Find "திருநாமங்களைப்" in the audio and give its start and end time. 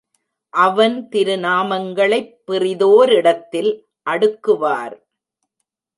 1.11-2.33